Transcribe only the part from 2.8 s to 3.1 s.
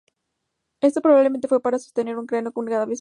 vez mayor.